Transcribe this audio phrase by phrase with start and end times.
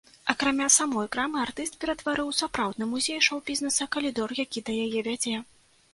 [0.31, 5.37] Акрамя самой крамы артыст ператварыў у сапраўдны музей шоў-бізнэса калідор, які да яе вядзе.